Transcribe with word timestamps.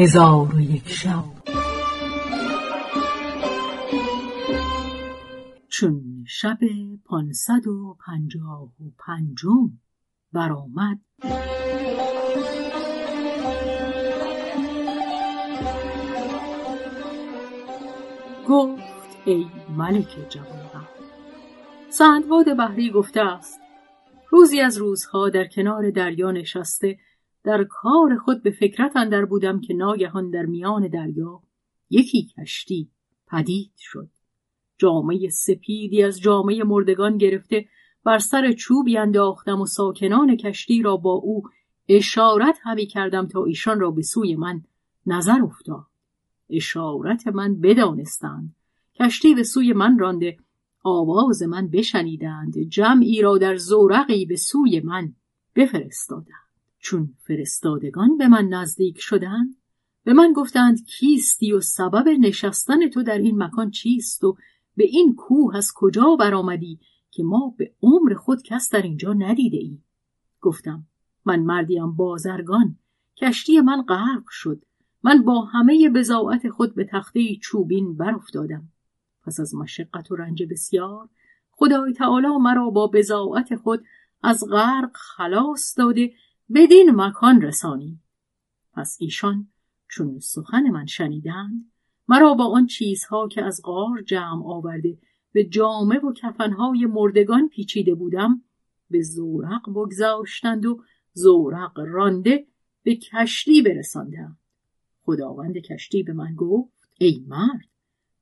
هزار 0.00 0.54
و 0.54 0.60
یک 0.60 0.88
شب. 0.88 1.24
چون 5.68 6.24
شب 6.28 6.58
پانصد 7.04 7.66
و 7.66 7.96
پنجاه 8.06 8.62
و 8.62 8.90
پنجم 8.98 9.78
برآمد. 10.32 11.00
گفت 18.48 18.82
ای 19.24 19.46
ملک 19.76 20.16
جوانبخت 20.28 20.98
سندباد 21.88 22.56
بحری 22.56 22.90
گفته 22.90 23.20
است 23.20 23.60
روزی 24.30 24.60
از 24.60 24.76
روزها 24.76 25.28
در 25.28 25.46
کنار 25.46 25.90
دریا 25.90 26.30
نشسته 26.30 26.98
در 27.44 27.64
کار 27.64 28.16
خود 28.16 28.42
به 28.42 28.50
فکرت 28.50 28.96
اندر 28.96 29.24
بودم 29.24 29.60
که 29.60 29.74
ناگهان 29.74 30.30
در 30.30 30.46
میان 30.46 30.88
دریا 30.88 31.42
یکی 31.90 32.28
کشتی 32.38 32.90
پدید 33.26 33.72
شد. 33.78 34.08
جامعه 34.78 35.28
سپیدی 35.28 36.02
از 36.02 36.20
جامعه 36.20 36.64
مردگان 36.64 37.18
گرفته 37.18 37.68
بر 38.04 38.18
سر 38.18 38.52
چوبی 38.52 38.98
انداختم 38.98 39.60
و 39.60 39.66
ساکنان 39.66 40.36
کشتی 40.36 40.82
را 40.82 40.96
با 40.96 41.12
او 41.12 41.42
اشارت 41.88 42.58
همی 42.62 42.86
کردم 42.86 43.26
تا 43.26 43.44
ایشان 43.44 43.80
را 43.80 43.90
به 43.90 44.02
سوی 44.02 44.36
من 44.36 44.62
نظر 45.06 45.42
افتاد. 45.42 45.86
اشارت 46.50 47.26
من 47.26 47.60
بدانستند. 47.60 48.54
کشتی 48.94 49.34
به 49.34 49.42
سوی 49.42 49.72
من 49.72 49.98
رانده 49.98 50.36
آواز 50.84 51.42
من 51.42 51.68
بشنیدند. 51.68 52.58
جمعی 52.58 53.22
را 53.22 53.38
در 53.38 53.56
زورقی 53.56 54.26
به 54.26 54.36
سوی 54.36 54.80
من 54.80 55.14
بفرستادند. 55.56 56.47
چون 56.78 57.14
فرستادگان 57.18 58.16
به 58.16 58.28
من 58.28 58.48
نزدیک 58.48 59.00
شدند 59.00 59.56
به 60.04 60.12
من 60.12 60.32
گفتند 60.32 60.84
کیستی 60.86 61.52
و 61.52 61.60
سبب 61.60 62.08
نشستن 62.08 62.88
تو 62.88 63.02
در 63.02 63.18
این 63.18 63.42
مکان 63.42 63.70
چیست 63.70 64.24
و 64.24 64.36
به 64.76 64.84
این 64.84 65.14
کوه 65.14 65.56
از 65.56 65.72
کجا 65.74 66.16
برآمدی 66.20 66.80
که 67.10 67.22
ما 67.22 67.54
به 67.58 67.74
عمر 67.82 68.14
خود 68.14 68.42
کس 68.42 68.70
در 68.70 68.82
اینجا 68.82 69.12
ندیده 69.12 69.56
ای. 69.56 69.78
گفتم 70.40 70.86
من 71.24 71.40
مردیم 71.40 71.92
بازرگان 71.92 72.78
کشتی 73.16 73.60
من 73.60 73.82
غرق 73.82 74.24
شد 74.30 74.64
من 75.02 75.22
با 75.22 75.40
همه 75.40 75.88
بزاعت 75.88 76.48
خود 76.48 76.74
به 76.74 76.84
تخته 76.84 77.36
چوبین 77.42 77.96
برافتادم 77.96 78.68
پس 79.24 79.40
از 79.40 79.54
مشقت 79.54 80.10
و 80.10 80.16
رنج 80.16 80.42
بسیار 80.42 81.08
خدای 81.50 81.92
تعالی 81.92 82.36
مرا 82.40 82.70
با 82.70 82.86
بزاعت 82.86 83.56
خود 83.56 83.84
از 84.22 84.44
غرق 84.50 84.90
خلاص 84.94 85.78
داده 85.78 86.12
بدین 86.54 86.90
مکان 86.90 87.42
رسانی. 87.42 88.00
پس 88.72 88.96
ایشان 89.00 89.48
چون 89.88 90.18
سخن 90.18 90.62
من 90.70 90.86
شنیدند 90.86 91.72
مرا 92.08 92.34
با 92.34 92.44
آن 92.44 92.66
چیزها 92.66 93.28
که 93.28 93.44
از 93.44 93.60
غار 93.64 94.02
جمع 94.02 94.46
آورده 94.46 94.98
به 95.32 95.44
جامه 95.44 95.98
و 95.98 96.12
کفنهای 96.12 96.86
مردگان 96.86 97.48
پیچیده 97.48 97.94
بودم 97.94 98.42
به 98.90 99.02
زورق 99.02 99.70
بگذاشتند 99.70 100.66
و 100.66 100.82
زورق 101.12 101.78
رانده 101.78 102.46
به 102.82 102.96
کشتی 102.96 103.62
برساندند 103.62 104.38
خداوند 105.02 105.58
کشتی 105.58 106.02
به 106.02 106.12
من 106.12 106.34
گفت 106.34 106.88
ای 106.98 107.24
مرد 107.28 107.68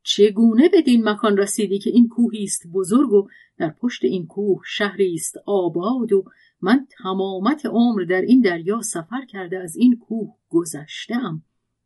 چگونه 0.09 0.69
بدین 0.73 1.09
مکان 1.09 1.37
رسیدی 1.37 1.79
که 1.79 1.91
این 1.91 2.09
کوهی 2.09 2.45
است 2.45 2.67
بزرگ 2.73 3.13
و 3.13 3.29
در 3.57 3.71
پشت 3.71 4.05
این 4.05 4.27
کوه 4.27 4.63
شهری 4.67 5.15
است 5.15 5.37
آباد 5.47 6.13
و 6.13 6.25
من 6.61 6.87
تمامت 7.03 7.67
عمر 7.67 8.03
در 8.03 8.21
این 8.21 8.41
دریا 8.41 8.83
سفر 8.83 9.25
کرده 9.29 9.59
از 9.59 9.77
این 9.77 9.99
کوه 9.99 10.35
گذشتم 10.49 11.43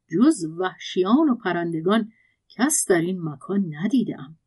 جز 0.09 0.45
وحشیان 0.45 1.29
و 1.29 1.35
پرندگان 1.35 2.13
کس 2.49 2.87
در 2.89 3.01
این 3.01 3.23
مکان 3.23 3.75
ندیدم 3.75 4.39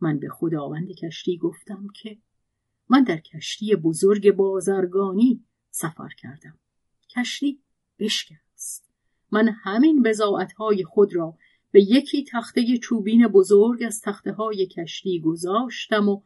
من 0.00 0.18
به 0.18 0.28
خداوند 0.28 0.88
کشتی 0.88 1.38
گفتم 1.38 1.86
که 2.02 2.18
من 2.88 3.02
در 3.02 3.16
کشتی 3.16 3.76
بزرگ 3.76 4.30
بازرگانی 4.30 5.44
سفر 5.70 6.08
کردم. 6.18 6.58
کشتی 7.16 7.60
بشکست. 7.98 8.90
من 9.30 9.48
همین 9.48 10.02
بزاعتهای 10.02 10.84
خود 10.84 11.14
را 11.14 11.38
به 11.70 11.82
یکی 11.82 12.24
تخته 12.24 12.78
چوبین 12.78 13.28
بزرگ 13.28 13.82
از 13.82 14.00
تخته 14.00 14.32
های 14.32 14.66
کشتی 14.66 15.20
گذاشتم 15.20 16.08
و 16.08 16.22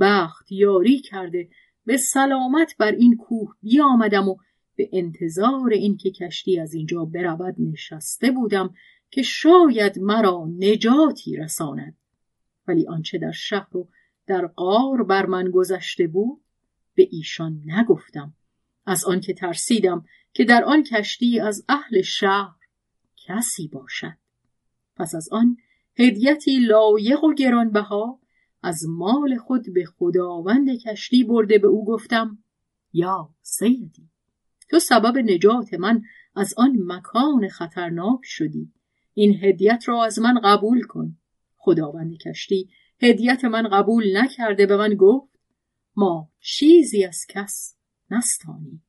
بخت 0.00 0.52
یاری 0.52 1.00
کرده 1.00 1.48
به 1.84 1.96
سلامت 1.96 2.76
بر 2.78 2.92
این 2.92 3.16
کوه 3.16 3.54
بیامدم 3.62 4.28
و 4.28 4.36
به 4.76 4.88
انتظار 4.92 5.70
اینکه 5.72 6.10
کشتی 6.10 6.60
از 6.60 6.74
اینجا 6.74 7.04
برود 7.04 7.54
نشسته 7.58 8.30
بودم 8.30 8.74
که 9.10 9.22
شاید 9.22 9.98
مرا 9.98 10.48
نجاتی 10.58 11.36
رساند. 11.36 11.96
ولی 12.68 12.88
آنچه 12.88 13.18
در 13.18 13.32
شهر 13.32 13.76
و 13.76 13.88
در 14.26 14.46
قار 14.46 15.02
بر 15.02 15.26
من 15.26 15.50
گذشته 15.50 16.06
بود 16.06 16.40
به 16.94 17.08
ایشان 17.10 17.62
نگفتم. 17.66 18.34
از 18.86 19.04
آنکه 19.04 19.34
ترسیدم 19.34 20.04
که 20.32 20.44
در 20.44 20.64
آن 20.64 20.82
کشتی 20.82 21.40
از 21.40 21.64
اهل 21.68 22.02
شهر 22.02 22.56
کسی 23.16 23.68
باشد. 23.68 24.21
پس 24.96 25.14
از 25.14 25.28
آن 25.32 25.56
هدیتی 25.98 26.58
لایق 26.58 27.24
و 27.24 27.34
گرانبها 27.34 28.20
از 28.62 28.84
مال 28.88 29.36
خود 29.36 29.74
به 29.74 29.84
خداوند 29.84 30.68
کشتی 30.86 31.24
برده 31.24 31.58
به 31.58 31.66
او 31.66 31.84
گفتم 31.84 32.38
یا 32.92 33.34
سیدی. 33.42 34.10
تو 34.70 34.78
سبب 34.78 35.18
نجات 35.18 35.74
من 35.74 36.02
از 36.34 36.54
آن 36.56 36.76
مکان 36.86 37.48
خطرناک 37.48 38.20
شدی. 38.22 38.72
این 39.14 39.44
هدیت 39.44 39.84
را 39.86 40.04
از 40.04 40.18
من 40.18 40.40
قبول 40.44 40.82
کن. 40.82 41.16
خداوند 41.56 42.16
کشتی 42.16 42.68
هدیت 43.02 43.44
من 43.44 43.68
قبول 43.68 44.16
نکرده 44.16 44.66
به 44.66 44.76
من 44.76 44.94
گفت 44.94 45.32
ما 45.96 46.28
چیزی 46.40 47.04
از 47.04 47.26
کس 47.28 47.76
نستانی. 48.10 48.82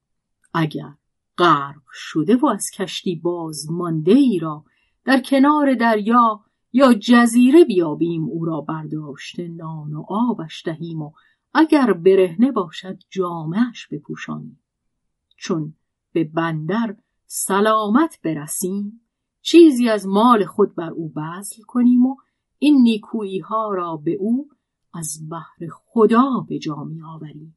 اگر 0.53 0.93
غرق 1.37 1.83
شده 1.93 2.35
و 2.35 2.45
از 2.45 2.71
کشتی 2.73 3.15
باز 3.15 3.71
مانده 3.71 4.11
ای 4.11 4.39
را 4.39 4.65
در 5.05 5.21
کنار 5.21 5.73
دریا 5.73 6.39
یا 6.73 6.93
جزیره 6.93 7.65
بیابیم 7.65 8.23
او 8.23 8.45
را 8.45 8.61
برداشته 8.61 9.47
نان 9.47 9.93
و 9.93 10.05
آبش 10.09 10.63
دهیم 10.65 11.01
و 11.01 11.11
اگر 11.53 11.93
برهنه 11.93 12.51
باشد 12.51 12.97
جامعش 13.09 13.87
بپوشانیم. 13.87 14.59
چون 15.37 15.73
به 16.13 16.23
بندر 16.23 16.95
سلامت 17.25 18.19
برسیم 18.23 19.01
چیزی 19.41 19.89
از 19.89 20.07
مال 20.07 20.45
خود 20.45 20.75
بر 20.75 20.89
او 20.89 21.09
بذل 21.09 21.63
کنیم 21.67 22.05
و 22.05 22.15
این 22.59 22.81
نیکویی 22.81 23.39
ها 23.39 23.73
را 23.73 23.97
به 23.97 24.17
او 24.19 24.49
از 24.93 25.29
بحر 25.31 25.67
خدا 25.71 26.45
به 26.49 26.59
جا 26.59 26.83
می 26.83 27.01
آوریم 27.01 27.55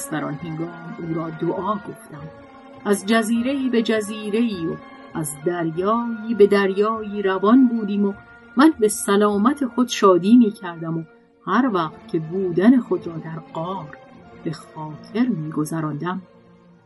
پس 0.00 0.10
در 0.10 0.24
آن 0.24 0.34
هنگام 0.34 0.96
او 0.98 1.14
را 1.14 1.30
دعا 1.30 1.74
گفتم. 1.74 2.28
از 2.84 3.06
جزیره 3.06 3.68
به 3.68 3.82
جزیره 3.82 4.70
و 4.70 4.76
از 5.14 5.36
دریایی 5.46 6.34
به 6.34 6.46
دریایی 6.46 7.22
روان 7.22 7.68
بودیم 7.68 8.04
و 8.04 8.12
من 8.56 8.72
به 8.80 8.88
سلامت 8.88 9.66
خود 9.66 9.88
شادی 9.88 10.36
می 10.36 10.50
کردم 10.50 10.98
و 10.98 11.04
هر 11.46 11.70
وقت 11.72 12.08
که 12.08 12.18
بودن 12.18 12.80
خود 12.80 13.06
را 13.06 13.16
در 13.16 13.38
قار 13.38 13.98
به 14.44 14.52
خاطر 14.52 15.28
می 15.28 15.50
گذراندم 15.50 16.22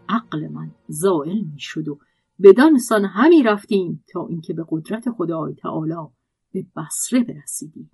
عقل 0.09 0.49
من 0.49 0.71
زائل 0.89 1.41
می 1.41 1.59
شد 1.59 1.89
و 1.89 1.99
بدان 2.43 2.79
سان 2.79 3.05
همی 3.05 3.43
رفتیم 3.43 4.05
تا 4.13 4.27
اینکه 4.27 4.55
به 4.55 4.65
قدرت 4.69 5.11
خدای 5.11 5.55
تعالی 5.55 6.09
به 6.53 6.67
بصره 6.77 7.25
برسیدیم. 7.25 7.91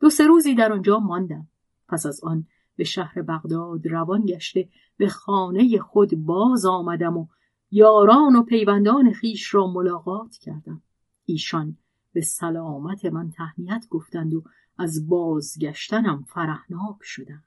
دو 0.00 0.10
سه 0.10 0.26
روزی 0.26 0.54
در 0.54 0.72
آنجا 0.72 0.98
ماندم. 0.98 1.48
پس 1.88 2.06
از 2.06 2.20
آن 2.24 2.46
به 2.76 2.84
شهر 2.84 3.22
بغداد 3.22 3.86
روان 3.86 4.26
گشته 4.26 4.68
به 4.96 5.08
خانه 5.08 5.78
خود 5.78 6.14
باز 6.14 6.66
آمدم 6.66 7.16
و 7.16 7.26
یاران 7.70 8.36
و 8.36 8.42
پیوندان 8.42 9.12
خیش 9.12 9.54
را 9.54 9.66
ملاقات 9.66 10.36
کردم. 10.36 10.82
ایشان 11.24 11.76
به 12.12 12.20
سلامت 12.20 13.04
من 13.04 13.30
تهنیت 13.30 13.86
گفتند 13.90 14.34
و 14.34 14.44
از 14.78 15.08
بازگشتنم 15.08 16.24
فرحناک 16.28 16.96
شدند. 17.00 17.44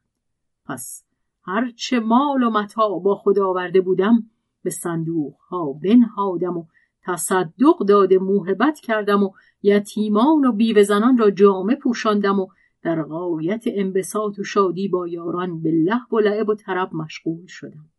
پس 0.65 1.03
هرچه 1.43 1.99
مال 1.99 2.43
و 2.43 2.49
متا 2.49 2.89
با 2.99 3.15
خود 3.15 3.39
آورده 3.39 3.81
بودم 3.81 4.29
به 4.63 4.69
صندوق 4.69 5.35
ها 5.49 5.73
بنهادم 5.73 6.57
و 6.57 6.65
تصدق 7.03 7.79
داده 7.87 8.17
موهبت 8.17 8.79
کردم 8.79 9.23
و 9.23 9.31
یتیمان 9.63 10.45
و 10.45 10.51
بیوه 10.51 10.83
زنان 10.83 11.17
را 11.17 11.31
جامه 11.31 11.75
پوشاندم 11.75 12.39
و 12.39 12.47
در 12.85 13.03
غایت 13.03 13.63
انبساط 13.67 14.39
و 14.39 14.43
شادی 14.43 14.87
با 14.87 15.07
یاران 15.07 15.61
به 15.61 15.71
لحب 15.71 16.13
و 16.13 16.19
لعب 16.19 16.49
و 16.49 16.55
طرب 16.55 16.93
مشغول 16.93 17.45
شدم. 17.47 17.89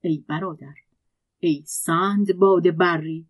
ای 0.00 0.24
برادر 0.28 0.74
ای 1.38 1.62
سند 1.66 2.38
باد 2.38 2.76
بری 2.76 3.26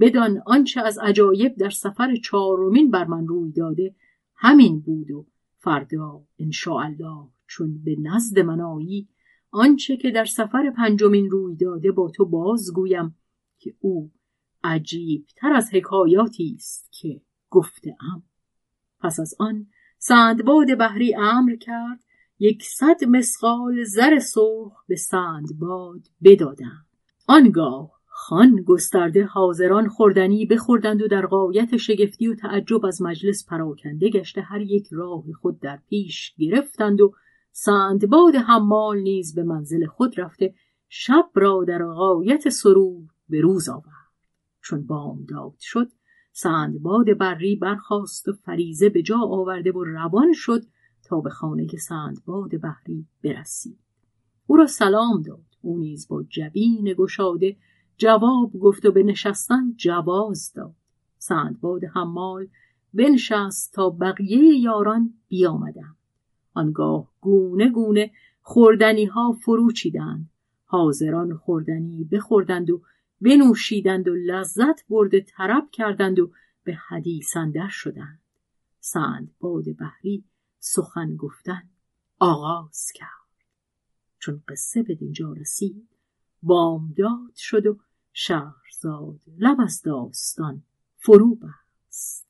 بدان 0.00 0.42
آنچه 0.46 0.80
از 0.80 0.98
عجایب 0.98 1.56
در 1.56 1.70
سفر 1.70 2.16
چهارمین 2.16 2.90
بر 2.90 3.04
من 3.04 3.26
روی 3.26 3.52
داده 3.52 3.94
همین 4.34 4.80
بود 4.80 5.10
و 5.10 5.26
فردا 5.58 6.22
الله 6.68 7.28
چون 7.46 7.82
به 7.84 7.96
نزد 8.02 8.38
من 8.38 8.60
آیی 8.60 9.08
آنچه 9.50 9.96
که 9.96 10.10
در 10.10 10.24
سفر 10.24 10.70
پنجمین 10.76 11.30
روی 11.30 11.56
داده 11.56 11.92
با 11.92 12.10
تو 12.10 12.24
بازگویم 12.24 13.16
که 13.58 13.74
او 13.80 14.10
عجیب 14.64 15.26
تر 15.36 15.52
از 15.52 15.74
حکایاتی 15.74 16.54
است 16.56 16.92
که 16.92 17.20
گفته 17.50 17.96
پس 19.00 19.20
از 19.20 19.34
آن 19.38 19.66
سندباد 19.98 20.78
بحری 20.78 21.14
امر 21.14 21.56
کرد 21.56 22.04
یکصد 22.38 23.04
مسقال 23.08 23.84
زر 23.84 24.18
سرخ 24.18 24.84
به 24.88 24.96
سندباد 24.96 26.00
بدادند. 26.24 26.86
آنگاه 27.26 27.96
خان 28.06 28.62
گسترده 28.66 29.24
حاضران 29.24 29.88
خوردنی 29.88 30.46
بخوردند 30.46 31.02
و 31.02 31.08
در 31.08 31.26
قایت 31.26 31.76
شگفتی 31.76 32.28
و 32.28 32.34
تعجب 32.34 32.86
از 32.86 33.02
مجلس 33.02 33.46
پراکنده 33.48 34.10
گشته 34.10 34.40
هر 34.40 34.60
یک 34.60 34.88
راه 34.92 35.24
خود 35.40 35.60
در 35.60 35.78
پیش 35.88 36.34
گرفتند 36.38 37.00
و 37.00 37.14
سندباد 37.52 38.34
حمال 38.34 38.98
نیز 38.98 39.34
به 39.34 39.42
منزل 39.42 39.86
خود 39.86 40.20
رفته 40.20 40.54
شب 40.88 41.30
را 41.34 41.64
در 41.68 41.84
غایت 41.84 42.48
سرور 42.48 43.08
به 43.28 43.40
روز 43.40 43.68
آورد. 43.68 44.12
چون 44.62 44.86
بامداد 44.86 45.54
شد 45.60 45.88
سندباد 46.38 47.18
بری 47.18 47.56
برخاست 47.56 48.28
و 48.28 48.32
فریزه 48.32 48.88
به 48.88 49.02
جا 49.02 49.18
آورده 49.18 49.72
و 49.72 49.84
روان 49.84 50.32
شد 50.32 50.62
تا 51.04 51.20
به 51.20 51.30
خانه 51.30 51.66
سندباد 51.66 52.60
بحری 52.60 53.06
برسید. 53.24 53.78
او 54.46 54.56
را 54.56 54.66
سلام 54.66 55.22
داد. 55.22 55.44
او 55.62 55.78
نیز 55.78 56.08
با 56.08 56.22
جبین 56.22 56.94
گشاده 56.98 57.56
جواب 57.96 58.52
گفت 58.52 58.84
و 58.84 58.92
به 58.92 59.02
نشستن 59.02 59.72
جواز 59.76 60.52
داد. 60.52 60.74
سندباد 61.18 61.84
حمال 61.84 62.46
بنشست 62.94 63.72
تا 63.72 63.90
بقیه 63.90 64.58
یاران 64.58 65.14
بیامدند. 65.28 65.96
آنگاه 66.54 67.08
گونه 67.20 67.68
گونه 67.68 68.10
خوردنی 68.42 69.04
ها 69.04 69.32
فرو 69.32 69.72
چیدند 69.72 70.30
حاضران 70.64 71.36
خوردنی 71.36 72.04
بخوردند 72.04 72.70
و 72.70 72.80
بنوشیدند 73.20 74.08
و 74.08 74.14
لذت 74.14 74.86
برده 74.88 75.20
طرب 75.20 75.70
کردند 75.72 76.18
و 76.18 76.32
به 76.64 76.74
حدیث 76.74 77.36
اندر 77.36 77.68
شدند. 77.68 78.20
سندباد 78.80 79.64
بحری 79.80 80.24
سخن 80.58 81.16
گفتن 81.16 81.62
آغاز 82.18 82.92
کرد. 82.94 83.10
چون 84.18 84.42
قصه 84.48 84.82
به 84.82 84.94
دینجا 84.94 85.32
رسید 85.32 85.88
بامداد 86.42 87.34
شد 87.36 87.66
و 87.66 87.78
شهرزاد 88.12 89.20
لب 89.38 89.60
از 89.60 89.82
داستان 89.82 90.62
فرو 90.96 91.34
بست. 91.34 92.26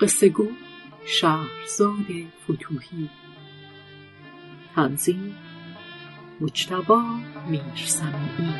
قصه 0.00 0.28
گو 0.28 0.67
شهرزاد 1.10 2.06
فتوهی. 2.44 3.08
تنظیم 4.74 5.36
مجتبا 6.40 7.02
میرسمی 7.46 8.54